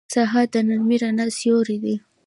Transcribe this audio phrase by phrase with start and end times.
[0.13, 1.95] سهار د نرمې رڼا سیوری دی.